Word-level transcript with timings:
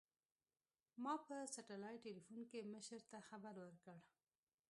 ما 1.03 1.13
په 1.25 1.35
سټلايټ 1.53 1.99
ټېلفون 2.05 2.39
کښې 2.49 2.61
مشر 2.73 2.99
ته 3.11 3.17
خبر 3.29 3.55
وركړ. 3.59 3.97